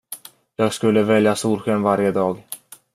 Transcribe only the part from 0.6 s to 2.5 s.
skulle välja solsken varje dag.